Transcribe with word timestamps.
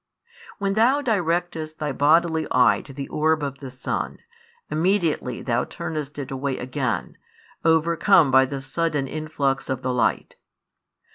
When 0.57 0.73
thou 0.73 1.03
di 1.03 1.19
rectest 1.19 1.77
thy 1.77 1.91
bodily 1.91 2.47
eye 2.49 2.81
to 2.85 2.91
the 2.91 3.07
orb 3.09 3.43
of 3.43 3.59
the 3.59 3.69
sun, 3.69 4.17
immediately 4.71 5.43
thou 5.43 5.63
turnest 5.63 6.17
it 6.17 6.31
away 6.31 6.57
again, 6.57 7.19
overcome 7.63 8.31
by 8.31 8.45
the 8.45 8.61
sudden 8.61 9.07
influx 9.07 9.69
of 9.69 9.83
the 9.83 9.93
light. 9.93 10.37